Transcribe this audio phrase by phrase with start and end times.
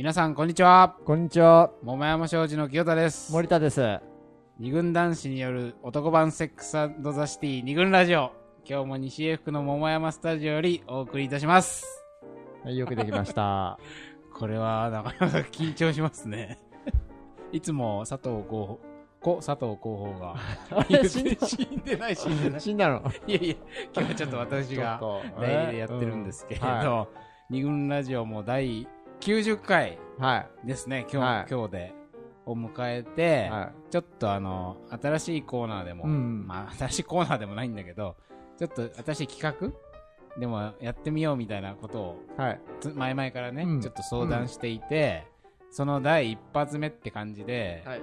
[0.00, 0.96] 皆さんこんにちは。
[1.04, 3.30] こんにちは、桃山商事の清田です。
[3.34, 4.00] 森田です。
[4.58, 8.32] 二軍男子による男版セックスザシティ二軍ラジオ。
[8.66, 11.84] 今日も西英福の桃山スタジオよりお送りいたします。
[12.64, 13.78] はい、よくできました。
[14.32, 16.58] これはなかなか緊張しますね。
[17.52, 18.80] いつも佐藤候補
[19.20, 20.34] 子佐藤候補が。
[21.06, 22.60] 死んだ死んでない死んでない。
[22.62, 23.02] 死んだの？
[23.26, 23.54] いやいや
[23.94, 24.98] 今日はちょっと私が
[25.38, 26.98] 代理でやってるんですけれど、えーうん。
[27.00, 27.06] は
[27.50, 28.86] 二軍ラジオも第
[29.20, 29.98] 90回い。
[30.18, 30.66] はい。
[30.66, 31.94] ですね、今日、はい今日で、
[32.46, 38.16] を迎えて、はちょっとあの、新しいコーナーでも、うんまあ、新しいコーナーでもないんだけど、
[38.58, 39.72] ちょっと新しい企画？
[40.38, 42.40] でもやってみようみたいなことを、い。
[42.40, 42.60] はい。
[42.80, 45.26] つ前々からね、うんちょっと相談していて、
[45.70, 48.00] その第一発目って感じで、はい。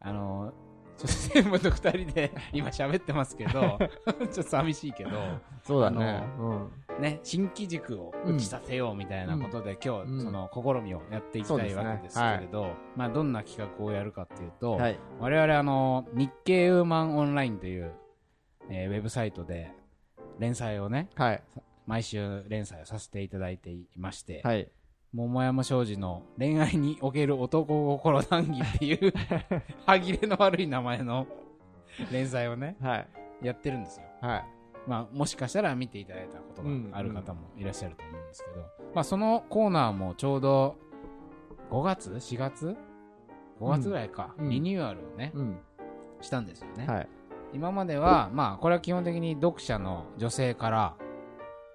[0.00, 0.52] あの、
[0.96, 5.10] ちょっと専務と二人で今喋ってますけど、 ちょっと寂しいけど、
[5.62, 6.04] そうだね。
[6.04, 7.02] あうん。
[7.02, 14.98] ね、新機軸を打ち立てようみたいなことで、今日、うんその試みをやっていきたいわけですけれど、まあどんな企画をやるかっていうと、はい。
[15.18, 17.92] 我々あの日経ウーマンオンラインという、
[18.70, 19.72] えーウェブサイトで
[20.38, 21.42] 連載をねはい。
[21.86, 24.70] 毎週連載をさせていただいていまして、はい。
[25.14, 29.12] 桃山商事の恋愛における男心談義っていう
[29.86, 31.28] 歯切れの悪い名前の
[32.10, 33.08] 連載をねはい。
[33.42, 34.44] やってるんですよはい。
[34.88, 40.76] まあ、もしかしたら見ていただいたことがある方もいらっしゃると思うんですけど、まあ、そのコーナーもちょうど
[41.70, 42.76] 5月 ?4 月
[43.60, 45.58] ?5 月ぐらいか、うんリニューアルをね、うん。
[46.20, 46.86] したんですよね。
[46.86, 47.08] はい。
[47.52, 50.96] 今までは、まあ、これは基本的に読者の女性から、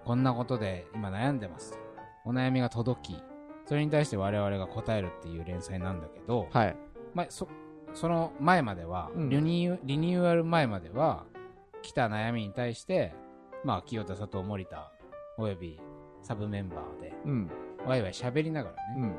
[0.03, 1.79] こんなことで今悩んでます。
[2.25, 3.23] お悩みが届き、
[3.69, 6.75] それに対して我々が答えるっていう連載なんだけど、はい。
[7.13, 7.47] まあ、そ
[7.93, 11.25] その前までは、うんリニューリニューアル前までは
[11.83, 13.13] 来た悩みに対して、
[13.63, 14.91] まあ、清田佐藤森田
[15.37, 15.79] および
[16.23, 17.51] サブメンバーでうん。
[17.85, 19.15] ワイワイ喋りながらね、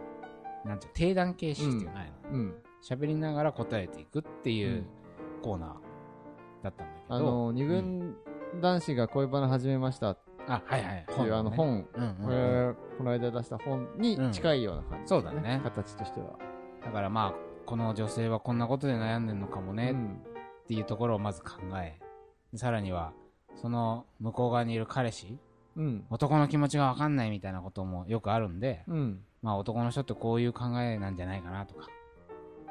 [0.65, 0.69] うん。
[0.69, 2.55] なんていう定談形式っていうのないのうん。
[2.83, 4.87] 喋、りながら答えていくっていううん
[5.43, 8.17] コーナーだったんだけど、あの、二軍
[8.61, 11.85] 男子が恋バナ始めましたっあはいはいていうあのね本、
[12.99, 15.09] この間出した本に近いような感じ。
[15.09, 16.39] そうだね形としては。
[16.85, 17.35] だからまあ
[17.67, 20.23] この女性はこんなことで悩んでるのかもねうん。
[20.65, 21.51] っていうところをまず考
[21.83, 21.99] え
[22.55, 23.13] さらには
[23.61, 25.39] その向こう側にいる彼氏
[25.77, 26.05] うん。
[26.11, 29.21] 男の気持ちが分かんないみたいなこともよくあるんで、うん。
[29.43, 31.87] まあ男の人ってこういう考えなんじゃないかなとか、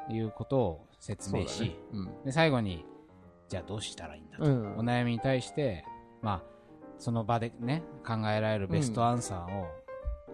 [0.08, 2.24] いうことを説明し、うん。
[2.24, 2.84] で、最後に、
[3.48, 5.84] じゃあどうしたらいいんだと、うんお悩みに対して、
[6.22, 6.42] まあ、
[7.00, 9.64] その場でね、考えられるベストアンサーを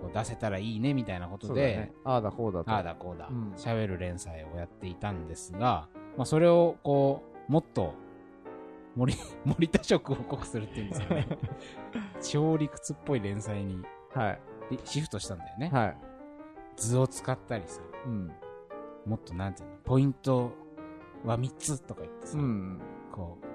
[0.01, 1.93] こう出せたらいいねみたいなことそうだねで、。
[2.05, 2.71] ああだこうだと。
[2.71, 7.95] ああだこうだうん、喋、る連載をやっていたんですが、まあそれをこう、もっと、
[8.97, 11.27] 森、森田色を濃くするっていうんですかね。
[12.21, 14.41] 超理屈っぽい連載にはい。
[14.71, 15.71] でシフトしたんだよね。
[15.73, 15.97] はい。
[16.77, 18.33] 図を使ったりさ、うん。
[19.07, 20.51] もっとなんていうの、ポイント
[21.25, 22.81] は3つとか言ってさ、うん。
[23.13, 23.46] こう、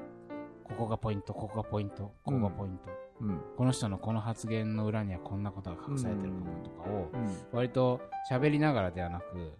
[0.77, 2.89] ここがポイント、ここがポイント、ここがポイント、
[3.21, 3.41] うん。
[3.57, 7.37] この人のこの発言の裏にはこんなことが隠されてるかもとかを、うん。
[7.51, 9.53] 割と喋りながらではなく、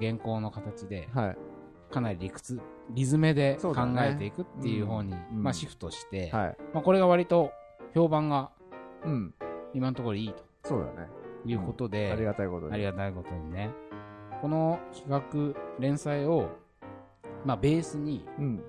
[0.00, 1.36] 原稿の形で、はい。
[1.92, 2.60] かなり理屈、
[2.90, 6.56] リズムで考えていくっていう方に、うんまあシフトして、はい。
[6.72, 7.52] まあこれが割と
[7.94, 8.50] 評判が
[9.04, 9.34] うん。
[9.72, 11.08] 今のところいいとそうだね。
[11.46, 12.74] いうことで、ありがたいことに。
[12.74, 13.70] ありがたいことにね。
[14.42, 16.48] この企画、連載を、
[17.44, 18.62] まあ、ベースに、うん。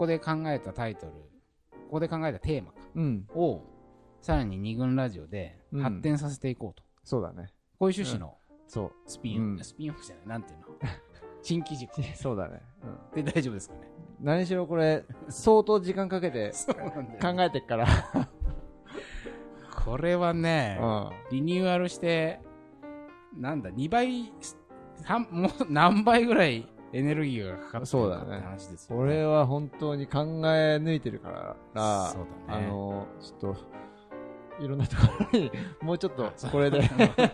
[0.00, 3.26] ここで考えたタイトル、ここで考えたテーマかうん。
[3.34, 3.60] を、
[4.22, 6.82] さらに二軍ラジオでうん発展させていこうと。
[7.04, 7.52] そうだね。
[7.78, 10.64] こういう趣旨のそスピンオフ、うんスピンオフじゃない、なんていうの？
[11.42, 12.02] 新機軸う。
[12.16, 12.62] そうだね。
[13.14, 13.24] うん。
[13.24, 13.80] で大丈夫ですかね？
[14.22, 16.52] 何しろこれ、相当時間かけて
[17.20, 17.86] 考えてっから。
[19.84, 21.10] これはね、うん。
[21.30, 22.40] リニューアルして、
[23.36, 24.32] なんだ、2倍、
[25.02, 32.66] 三もう何倍ぐらいエネルギーがかかってるそうだね話ですよ、これは本当に考え抜いてるから、そうだね。
[32.66, 33.56] あの、ちょっと、
[34.60, 35.02] いろんなとこ
[35.32, 35.50] ろに、
[35.80, 36.82] もうちょっとこれで。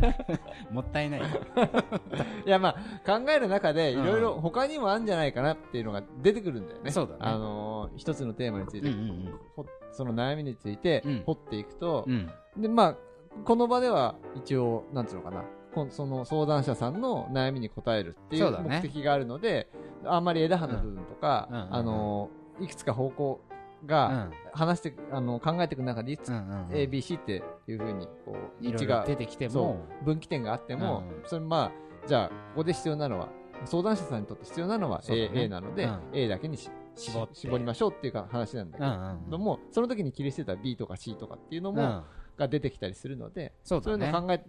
[0.70, 1.20] もったいない。
[2.46, 6.90] いや、まあ、考える中で、いろいろうん他にもあるんじゃないかなっていうのが出てくるんだよね。
[6.90, 12.30] そうだねあの、一つのテーマについて、うんうんほその悩みについてうん、掘っていくとう、ん。
[12.58, 12.96] で、まあ、
[13.44, 15.46] この場では一応、なんつうのかな、こ
[15.90, 19.68] その相談者さんの悩みに答えるっていう目的があるので、
[20.04, 21.74] あんまり枝葉の部分とか、うんうんうんうん。
[21.74, 22.30] あの、
[22.60, 23.40] いくつか方向
[23.82, 23.86] うん。
[23.86, 26.76] が話して、あの、考えていく中で、いつうんうんうん。
[26.76, 31.28] A、B、C っていうふうに、こう、位置が、出てきてそも、う、分岐点があっても、うんうん。
[31.28, 31.72] それまあ、
[32.08, 33.28] じゃあ、ここで必要なのは、
[33.66, 35.42] 相談者さんにとって必要なのは A,、ね。
[35.42, 36.00] A なので、うん。
[36.14, 39.40] A だけにし絞絞りましょうっていうか話なんだけうんど、うんうん。
[39.44, 42.02] も、その時に切り捨てた B とか C とかっていうのも、うん。
[42.36, 44.44] が出てきたりするので、そういうそうだねのを考え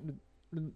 [0.54, 0.74] る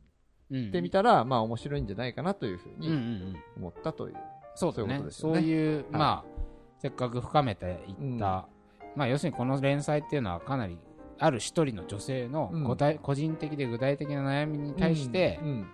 [0.69, 3.35] ってみたら、まあ面白いんじゃないかなというふううんうんうにん。
[3.57, 4.15] 思ったという。
[4.55, 4.85] そうだね。
[4.85, 5.05] そういうこと。
[5.05, 5.31] ですね。
[5.33, 6.41] ういう、まあ、
[6.79, 8.47] せっかく深めていった、
[8.95, 10.77] まあ、要するにこの連載っていうのはかなり、
[11.19, 12.77] ある一人の女性のうん。
[13.01, 15.67] 個人的で具体的な悩みに対してう、ん。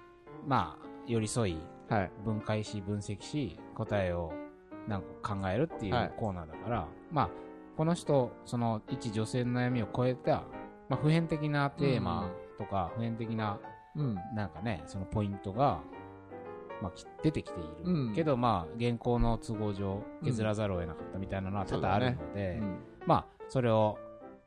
[0.46, 2.12] まあ、寄り添い、うんはい。
[2.26, 4.34] 分解し、分析し、答えを
[4.90, 6.06] なんか考えるっていはい。
[6.08, 7.30] うコーナーだから、まあ、
[7.78, 10.44] この人、その一女性の悩みを超えた、
[10.90, 13.60] まあ、普遍的なテーマとか、普遍的な、
[13.98, 14.16] うん。
[14.36, 15.82] なんかね、そのポイントが、
[16.82, 17.70] まあ、き出てきている。
[17.84, 23.98] うんけど、まあ、原稿の都合上、うん削らざるを得なかったみたいなのは多々あるので、うんまあ、それを、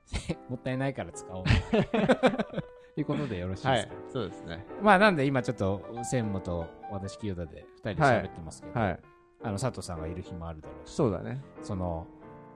[0.48, 1.44] もったいないから使おう。
[2.94, 3.94] ということでよろしいはいですか、。
[4.08, 4.66] そうですね。
[4.82, 9.00] まあ、なんで今ちょっと、専務と私、清田で二人で喋ってますけど、はい。
[9.42, 11.40] あの、佐藤さんがいる日もあるだろうし、そうだね。
[11.62, 12.06] その、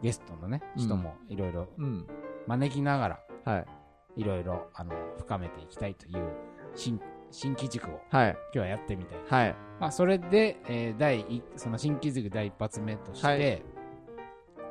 [0.03, 2.07] ゲストのね、うん人もいろいろうん。
[2.47, 3.67] 招きながら、はい。
[4.17, 6.31] いろいろ、あの、深めていきたいという、
[6.75, 7.01] 新、
[7.31, 8.31] 新機軸をはい。
[8.31, 9.19] 今日はやってみたい。
[9.27, 9.55] はい。
[9.81, 13.63] まあ、それで、えー第一、その新機軸第一発目として、はい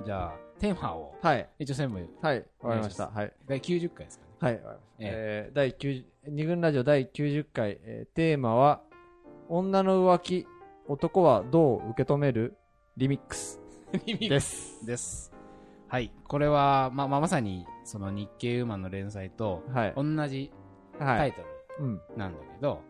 [0.05, 1.47] じゃあ、テーマを、はい。
[1.59, 2.45] 一応専務、はい。
[2.61, 3.09] わかりました。
[3.09, 3.33] はい。
[3.47, 4.31] 第90回ですかね。
[4.39, 4.53] はい。
[4.55, 4.83] わかりました。
[4.99, 8.81] ええー第90、二軍ラジオ第90回、えーテーマは、
[9.49, 10.47] 女の浮気、
[10.87, 12.55] 男はどう受け止める？
[12.97, 13.59] リミックス
[14.05, 14.85] です。
[14.85, 15.33] です。
[15.87, 16.11] はい。
[16.27, 19.93] これは、まあ、まあ、まさに、その日経ウーマンの連載とはい。
[19.95, 20.51] 同じ
[20.99, 21.17] はい。
[21.19, 21.52] タイトルうん。
[22.15, 22.81] なんだけど、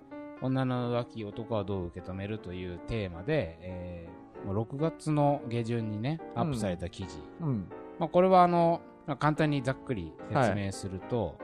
[0.42, 7.16] 女の浮気、男はどう受け止めるというテーマで、えーもう6月の下旬にね、アップされた記事。
[7.42, 7.68] うん。
[7.98, 11.38] まあ、これはあの、まあ、簡単にざっくり説明すると、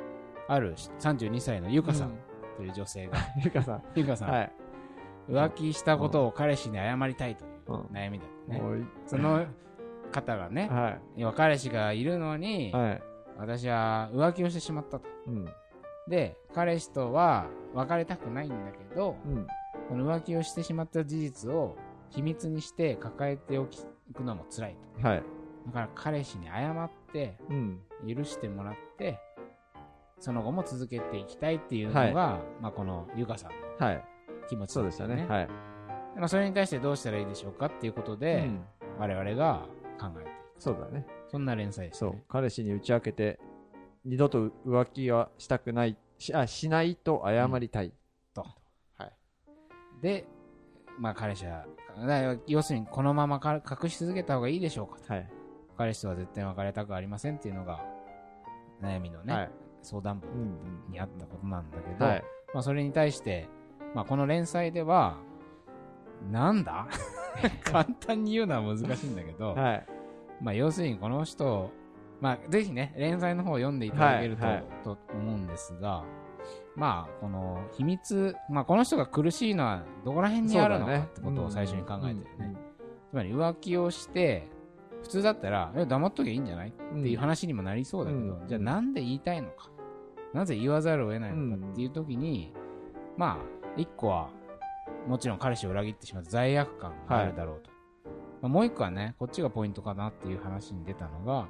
[0.47, 2.11] ある32歳のゆかさん
[2.57, 3.83] という女性が、 ゆかさん。
[3.95, 4.51] ゆかさん、はい。
[5.29, 8.59] 浮気したことを彼氏に謝りたいといううん悩みだったね。
[8.59, 9.45] もういその
[10.11, 13.03] 方がね、 は要は彼氏がいるのにい。、はい。
[13.37, 15.07] 私は浮気をしてしまったと。
[15.27, 15.45] うん。
[16.09, 19.47] で、彼氏とは別れたくないんだけど、うん。
[19.87, 21.75] この浮気をしてしまった事実を
[22.09, 23.65] 秘密にして抱えてお
[24.13, 25.07] くのも辛いと。
[25.07, 25.23] はい。
[25.67, 27.79] だから彼氏に謝って、うん。
[28.07, 29.19] 許してもらって、
[30.19, 34.03] その後も続けていきたいっていうのが、まあこのゆかさんのはい。
[34.49, 35.25] 気持ちそうでしたね。
[35.27, 35.47] はい。
[36.17, 38.61] まあそれに対してどうしたらいいでしょうかっていうことで、うん
[38.99, 39.65] 我々が
[39.97, 40.61] 考えていく。
[40.61, 41.05] そうだね。
[41.29, 42.23] そんな連載です、そうね。。
[42.27, 43.39] 彼氏に打ち明けて、
[44.05, 47.93] 二度と浮気はしたくない、しあしないと謝りたい。
[48.33, 48.45] と。
[48.97, 49.11] はい。
[50.01, 50.25] で、
[50.97, 51.65] まあ彼氏は、
[52.47, 55.13] 要するにこのままか隠し続けた方がいいでしょうかと。
[55.13, 55.29] はい。
[55.77, 57.83] 彼氏とは絶対別れたくありませんっていうのが、
[58.81, 59.51] 悩みのね、はい。
[59.81, 61.97] 相談うん文にあったことなんだけうん。
[61.97, 62.23] ど、はい。
[62.53, 63.47] まあそれに対して、
[63.93, 65.17] まあこの連載では、
[66.31, 66.87] なんだ？
[67.63, 69.85] 簡単に言うのは難しいんだけど、はい。
[70.41, 71.71] まあ要するにこの人、
[72.21, 76.03] まあぜひね、連載の方を読んでいただけると,、はいはいと思うんですが、
[76.75, 82.57] まあこの秘密、まあこの人が苦しいのはどこら辺にあるのかってことを最初に考えてるね。
[83.09, 84.47] つまり浮気をして、
[85.01, 86.73] 普通だったら、え、黙っときゃいいんじゃない？
[86.93, 86.99] うん。
[86.99, 89.69] っていう話にもなりそうだけど、うんじゃあなんで言いたいのか？
[90.33, 92.53] なぜ言わざるを得ないのかっていう時に、
[93.17, 94.29] まあ、一個は、
[95.07, 97.71] もちろん彼氏を裏切ってしまった罪悪感があるだろうと。
[98.41, 101.47] まあ、もう一個はね、こっちがポイントかなっていう話に出たのが、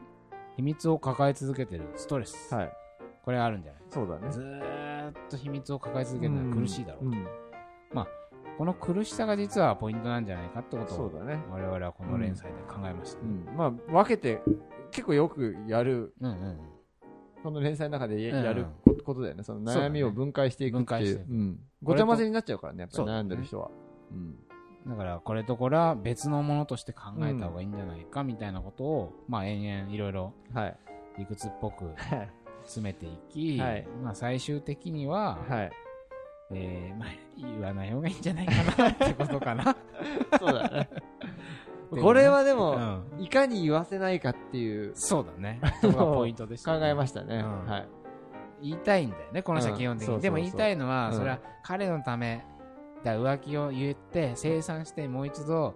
[0.59, 2.53] 秘密を抱え続けてるストレス。
[2.53, 2.71] はい。
[3.23, 3.81] これあるんじゃない？
[3.89, 4.29] そうだね。
[4.29, 7.09] ずーっと秘密を抱え続けるのは苦しいだろうと。
[7.11, 7.27] ん。
[8.57, 11.41] この苦しさが実はポイントなんじゃないかってことを、そうだね。
[11.49, 13.29] 我々はこの連載で考えましたね。
[13.47, 13.55] うん。
[13.55, 14.41] まあ、分けて、
[14.91, 16.59] 結構よくやる、うんうんうん。
[17.41, 19.43] この連載の中でやるこことだよね。
[19.43, 21.23] その悩みを分解していくっていう分解して。
[21.23, 21.59] うん。
[21.81, 23.71] ごちゃ混ぜになっちゃうからね、やっぱり悩んでる人は。
[24.11, 24.35] うん。
[24.87, 30.77] だから、これとこれは別のものとして考えた方がいいんじゃないかみたいなことを、まあ、延々いろいろはい。
[31.17, 32.29] 理屈っぽくはい。
[32.63, 35.71] 詰めていき、 はいまあ、最終的には、はい。
[36.51, 39.75] えー、まあ、言わない方がいいんじゃないかなってことかな。
[40.39, 40.89] そうだ ね。
[41.89, 43.03] これはでうも、ん。
[43.19, 45.59] いかに言わせないかっていうそうだね。
[45.81, 47.37] そこがポイントでした、考えましたね。
[47.37, 47.87] うんはい。
[48.61, 50.13] 言いたいんだよね、この人は基本的に。
[50.15, 52.45] うんそうそうそうでも言いたいのは、うんそれは彼のため、
[53.03, 55.75] だから浮気を言って、清算して、もう一度、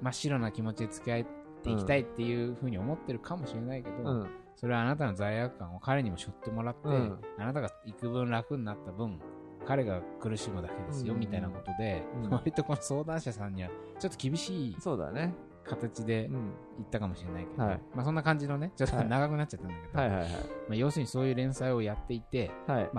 [0.00, 1.24] 真っ白な気持ちで付き合っ
[1.62, 4.30] ていきたいっていうふうに思ってるかもしれないけど、うん。
[4.56, 9.20] それはあなたの罪悪感を彼にも背負ってもらって、うんあなたが幾分楽になった分、
[9.66, 15.34] 彼が苦しむだけですよ、うんみたいなことで、うん割とこの相談者さんには、ちょっと厳しいそうだね。
[15.64, 16.32] 形でうん。
[16.78, 20.30] 言ったかもしれないけど、はいまあそんな感じのね、ちょっとはい長くなっちゃったんだけど、はいはいはい。
[20.30, 20.36] ま
[20.72, 22.90] あ要するにそういう連載をやっていて、はい。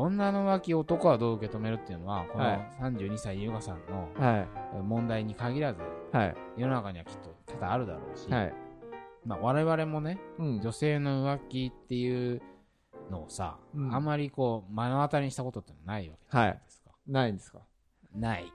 [0.00, 4.48] 女の浮気を男はどう受け止めるっていうのは、このはい32歳優香さんのはい。
[4.82, 5.80] 問題に限らず、
[6.12, 6.36] はい。
[6.56, 8.54] 世の中にはきっと多々あるだろうし、はい。
[9.24, 10.60] まあ我々もね、うん。
[10.60, 12.42] 女性の浮気っていう
[13.10, 16.90] のをさ、うんあんまりこう目の当たりにしたことってないわけじゃないですか。
[17.06, 17.58] ないんですか？
[18.14, 18.52] ない。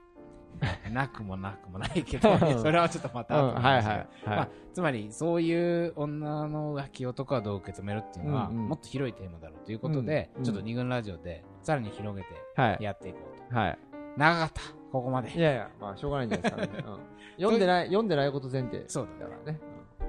[0.92, 4.48] なくもなくもないけど、うんそれはちょっとまた後のうんはいはいまあはい。
[4.72, 12.78] つまり、そういう女の浮気男はどう受け止めるっていうのは、うんうんもっと広いテーマだろうということで、うんちょっと二軍ラジオでさらに広げてはい。
[12.80, 13.58] やっていこうと。
[13.58, 13.78] はい。
[14.16, 14.60] 長かった、
[14.92, 15.30] ここまで。
[15.30, 16.84] いやいや、まあ、しょうがないんじゃないですかね。
[16.86, 16.98] うん
[17.36, 18.84] 読んでない、読んでないこと前提。
[18.88, 19.60] そうだだからね。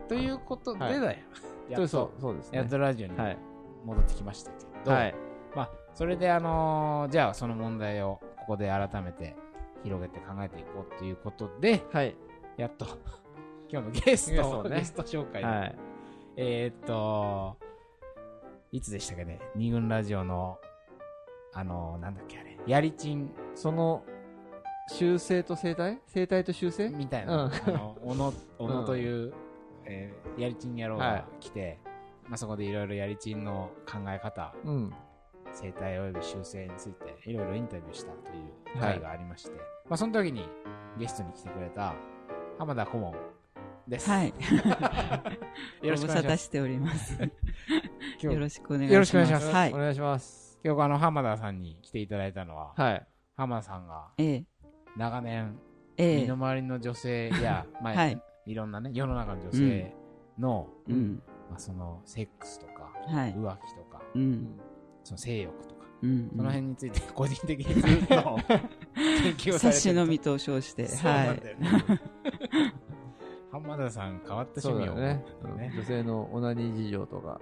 [0.08, 1.04] ということでだよ。
[1.06, 1.24] はい
[1.70, 2.60] やっと、そうそうですね。
[2.60, 3.38] やっとラジオにはい。
[3.84, 5.16] 戻ってきましたけど、はい。
[5.56, 9.36] まあ、それであのーじゃあその問題をここで改めて
[9.84, 12.16] 広げて考えていこうということで、はい。
[12.58, 12.86] やっと、
[13.70, 15.76] 今日のゲストをねゲスト紹介で、はい。
[16.38, 17.58] えーっと、
[18.72, 20.60] いつでしたっけね、二軍ラジオの、
[21.54, 23.32] あのーなんだっけあれ、やりちん。
[23.56, 24.04] その、
[24.90, 26.90] 修正と生態生態と修正？
[26.90, 27.52] みたいな、うん。
[27.52, 29.34] あの、小野、 小野うんという、
[29.86, 31.10] えーやりちん野郎はい。
[31.16, 31.80] が来て、
[32.28, 34.94] まあ、そこでいろいろやりちんの考え方、うん。
[35.60, 38.40] 生態及び修正についていろいろインタビューしたとい
[38.76, 39.52] う回がありまして、
[39.90, 40.48] まあその時に
[41.00, 41.96] ゲストに来てくれた
[42.60, 43.16] 浜田顧問
[43.88, 44.08] です。
[44.08, 44.28] はい。
[45.82, 46.44] よろしくお願いします。
[46.44, 47.18] しております。
[47.20, 47.32] 今
[48.20, 48.94] 日よろしくお願いします。
[48.94, 49.78] よろしくお願いしますはいお。
[49.78, 50.60] 願いします。
[50.64, 53.08] 今日あの浜田さんに来ていただいたのは、はい。
[53.36, 54.46] 浜田さんがええ、
[54.96, 55.60] 長年、
[55.98, 59.96] ええ身の、回りの女性や、まあ、はいい、ろんなね、世の中の女性
[60.38, 63.34] の、うん、まあ、そのセックスとか、はい。
[63.34, 64.60] 浮気とか、うん、
[65.08, 66.30] その性欲とか、うん。
[66.36, 72.02] その辺について 個人的にずっと研究をされてる差し飲みと称して、そうはなんだよね。
[73.52, 75.74] 浜田さん変わったそう趣味をだよねね。
[75.76, 77.40] 女性のオナニー事情とか。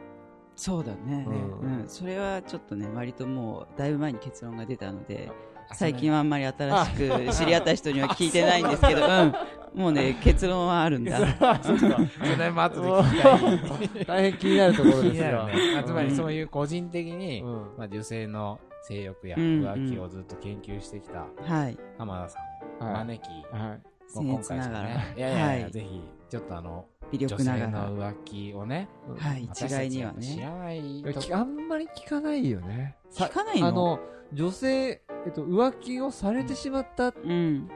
[0.56, 1.26] そうだね。
[1.28, 9.36] ううんん、それはちょっとね、割ともう、だいぶ前に結論が出たので、あ最近はあんまり新しく知り合った人には聞いてないんですけど、うん。
[9.76, 11.18] もうね、結論はあるんだ。
[11.62, 12.00] そうか。
[12.24, 14.06] それも後で聞きたい。
[14.06, 15.28] 大変気になるところ気ですが。
[15.28, 15.78] になるね。
[15.80, 21.78] あつまりそういう個人的に、うんまあ、女性の性欲やうん浮気をずっと研究してきたはい。
[21.98, 22.40] 浜田さ
[22.80, 23.82] んをはい招き、はい。
[24.16, 24.90] 僭越ながら。
[24.90, 27.90] いやいやいや、はいぜひ、ちょっとあの、微女性力ながら。
[27.90, 30.22] の浮気をね、はい、一概ちにはね。
[30.22, 32.98] 知らないあんまり聞かないよね。
[33.12, 33.68] 聞かないの。
[33.68, 34.00] あの、
[34.34, 37.70] 女性、えっと、浮気をされてしまったうん、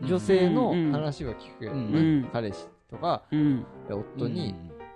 [0.00, 1.92] 女性の話は聞くけどうん。
[1.92, 4.54] ねうん彼氏とか、うん、夫に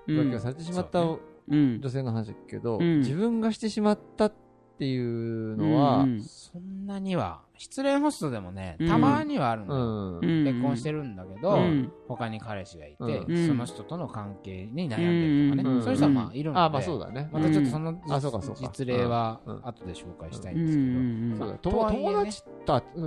[0.09, 0.19] うん。
[0.19, 1.05] 浮気をされてしまった。
[1.49, 2.99] 女性の話だけど、うん。
[3.01, 4.33] 自分がしてしまったっ
[4.79, 6.21] ていうのは、うん。
[6.21, 8.89] そんなには、失恋ホストでもね、うん。
[8.89, 10.19] たまにはあるうの。
[10.21, 10.45] うん。
[10.45, 11.93] 結婚してるんだけど、うん。
[12.09, 13.47] 他に彼氏がいて、うん。
[13.47, 15.83] その人との関係に悩んでるとかね、うん。
[15.83, 17.29] そういう人はまあいるので、あ、まあそうだね。
[17.33, 18.61] またちょっとその実,、あそうかそうか。
[18.61, 20.61] 実例はうん後で紹介したいうん。
[20.63, 20.67] ん。
[20.67, 21.59] ですけど、ね。
[21.63, 22.43] 友達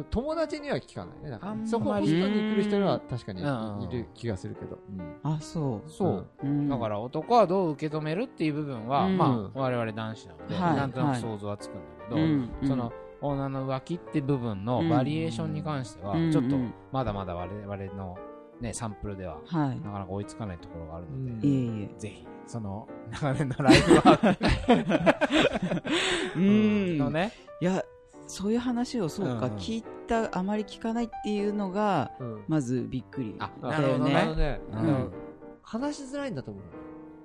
[0.09, 1.29] 友達には聞かないね。
[1.29, 3.81] だからそこホストに来る人には確かにうん。
[3.83, 4.79] いる気がするけど。
[5.23, 5.89] あ、そう。
[5.89, 6.69] そう、うん。
[6.69, 9.17] だから男はどう受け止めるっていう部分は、うん。
[9.17, 10.75] まあ我々男子なので、はい。
[10.75, 12.49] なんとなく想像はつくんだけど、うん。
[12.63, 12.91] その
[13.21, 18.17] 女の浮気って部分のバリエーションに関しては、うんちょっとうんまだまだ我々の、
[18.61, 19.81] ね、サンプルでははい。
[19.81, 21.99] なかなか追いつかないところがあるので、うんい。
[21.99, 24.35] ぜひその長年のライフワー
[26.33, 26.97] クうん。
[26.97, 27.83] のね、いや、
[28.27, 33.35] そういう話をそうか、うんうん聞いた、あまり聞かないっていうのが、うんまずびっくり。
[33.39, 35.11] あだよねね、うん
[35.61, 36.63] 話しづらいんだと思う。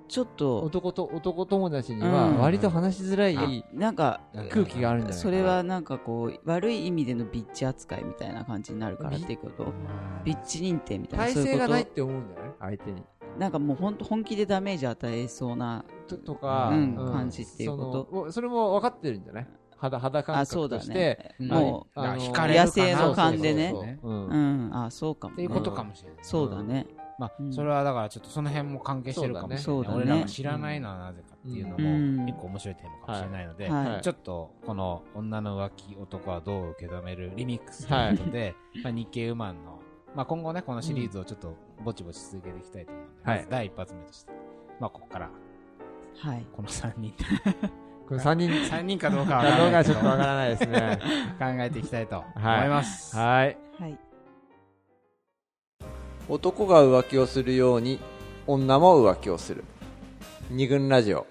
[0.07, 2.39] ちょっと、男と、男友達にはうん。
[2.39, 4.21] 割と話しづらいあなんか、
[4.51, 9.65] 空気があるんじゃそれはなんかこう、悪い意味でのビッチ扱いみたいな感じになるからっていうこと。
[10.23, 10.59] ビッチ。
[10.59, 12.51] 認定みたいな、体そういうこと勢がないって思うんじゃない？
[12.59, 13.03] 相手に。
[13.37, 18.31] なんかもう本当本気でダメージ与えそうな、ととか、うん感じっていうこと。
[18.31, 19.47] それも分かってるんじゃない？
[19.75, 21.35] 肌、肌感あ、そうだ覚として、ね。
[21.39, 21.47] うん。
[21.49, 22.65] もあの惹かれるかな。
[22.65, 23.99] 野生の勘でね。
[24.01, 25.35] うん、あ、そうかも、ね。
[25.35, 26.87] っていうことかもしれない、そうだね。
[27.17, 27.53] まあうん。
[27.53, 29.95] それはだからちょっとその辺も関係してるかもしれない、そうだね。
[29.97, 32.17] 俺らが知らないのはなぜかっていうのうん。
[32.17, 33.89] も一個面白いテーマかもしれないので、はい。
[33.91, 34.01] はい。
[34.01, 39.79] ちょっとこの女の浮気男はどう受け止めるリミックスということで、 まあ日経ウマンの、
[40.15, 43.37] まあ、今後ねこのシリーズをちょっとぼちぼち続けていきたいと思うので、はい。
[43.37, 44.31] まず第一発目として、
[44.79, 45.29] まあ、ここから。
[46.17, 46.45] はい。
[46.53, 47.13] この3人。
[47.17, 47.25] で
[48.07, 49.69] これ3人、 3人かどうかは分かど。
[49.69, 50.99] うかちょっとわからないですね。
[51.39, 53.57] 考えていきたいと思はいいます、はい。
[53.79, 53.99] はい。
[56.27, 57.99] 男が浮気をするように、
[58.47, 59.63] 女も浮気をする。
[60.49, 61.27] 二軍ラジオ。